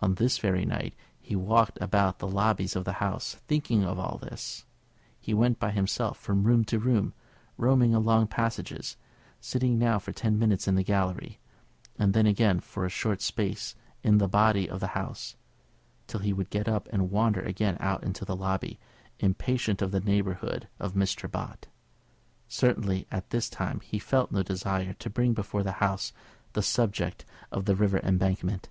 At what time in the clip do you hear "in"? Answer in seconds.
10.68-10.74, 14.02-14.18